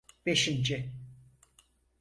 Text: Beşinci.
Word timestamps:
Beşinci. 0.25 0.77